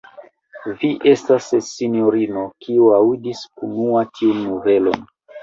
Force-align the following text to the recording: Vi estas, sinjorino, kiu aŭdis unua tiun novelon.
Vi 0.83 0.87
estas, 1.11 1.49
sinjorino, 1.73 2.47
kiu 2.65 2.89
aŭdis 3.01 3.45
unua 3.69 4.03
tiun 4.19 4.43
novelon. 4.49 5.07